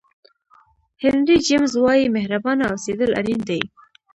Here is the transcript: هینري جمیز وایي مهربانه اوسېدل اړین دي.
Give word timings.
هینري 1.01 1.37
جمیز 1.47 1.73
وایي 1.83 2.05
مهربانه 2.17 2.63
اوسېدل 2.73 3.11
اړین 3.19 3.39
دي. 3.49 3.61